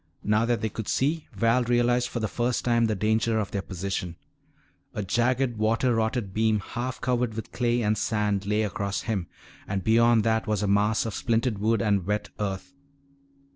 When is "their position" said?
3.51-4.15